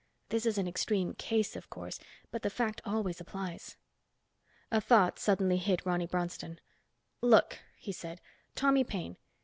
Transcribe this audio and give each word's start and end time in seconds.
This 0.29 0.47
is 0.47 0.57
an 0.57 0.67
extreme 0.67 1.13
case, 1.13 1.55
of 1.55 1.69
course, 1.69 1.99
but 2.31 2.41
the 2.41 2.49
fact 2.49 2.81
always 2.85 3.21
applies." 3.21 3.77
A 4.71 4.81
thought 4.81 5.19
suddenly 5.19 5.57
hit 5.57 5.85
Ronny 5.85 6.07
Bronston. 6.07 6.59
"Look," 7.21 7.59
he 7.77 7.91
said. 7.91 8.19
"Tommy 8.55 8.83
Paine. 8.83 9.17